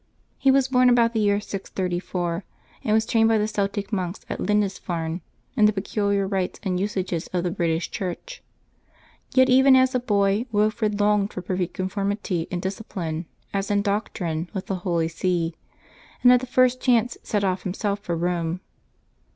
He 0.39 0.49
was 0.49 0.67
born 0.67 0.89
about 0.89 1.13
the 1.13 1.19
year 1.19 1.39
634, 1.39 2.43
and 2.83 2.91
was 2.91 3.05
trained 3.05 3.29
by 3.29 3.37
the 3.37 3.47
Celtic 3.47 3.93
monks 3.93 4.21
at 4.31 4.39
Lindisfarne 4.39 5.21
in 5.55 5.65
the 5.65 5.71
peculiar 5.71 6.25
rites 6.25 6.59
and 6.63 6.79
usages 6.79 7.27
of 7.27 7.43
the 7.43 7.51
British 7.51 7.91
Church. 7.91 8.41
Yet 9.35 9.47
even 9.47 9.75
as 9.75 9.93
a 9.93 9.99
boy 9.99 10.47
Wilfrid 10.51 10.99
longed 10.99 11.31
for 11.33 11.43
perfect 11.43 11.75
conformity 11.75 12.47
in 12.49 12.59
discipline, 12.59 13.27
as 13.53 13.69
in 13.69 13.83
doctrine, 13.83 14.49
with 14.55 14.65
the 14.65 14.77
Holy 14.77 15.07
See, 15.07 15.53
and 16.23 16.31
at 16.33 16.39
the 16.39 16.47
first 16.47 16.81
chance 16.81 17.15
set 17.21 17.43
off 17.43 17.61
himself 17.61 17.99
for 17.99 18.17
Home. 18.17 18.61